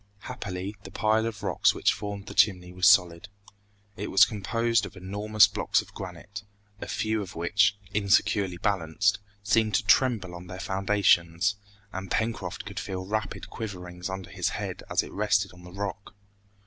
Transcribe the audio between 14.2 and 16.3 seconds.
his head as it rested on the rock.